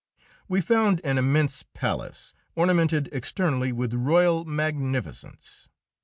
[0.47, 5.67] We found an immense palace, ornamented externally with royal magnificence.